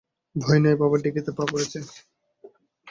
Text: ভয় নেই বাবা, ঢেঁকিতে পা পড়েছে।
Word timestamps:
ভয় 0.35 0.59
নেই 0.59 0.75
বাবা, 0.81 0.95
ঢেঁকিতে 1.03 1.31
পা 1.37 1.43
পড়েছে। 1.47 1.79